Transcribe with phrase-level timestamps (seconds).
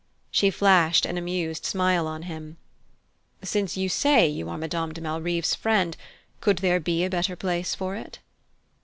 [0.31, 2.57] She flashed an amused smile on him.
[3.43, 5.95] "Since you say you are Madame de Malrive's friend,
[6.39, 8.17] could there be a better place for it?"